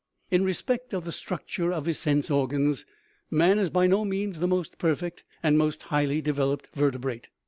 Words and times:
In 0.31 0.43
respect 0.43 0.95
of 0.95 1.05
the 1.05 1.11
structure 1.11 1.71
of 1.71 1.85
his 1.85 1.99
sense 1.99 2.31
organs 2.31 2.85
man 3.29 3.59
is 3.59 3.69
by 3.69 3.85
no 3.85 4.03
means 4.03 4.39
the 4.39 4.47
most 4.47 4.79
perfect 4.79 5.23
and 5.43 5.59
most 5.59 5.83
highly 5.93 6.21
developed 6.21 6.69
vertebrate. 6.75 7.29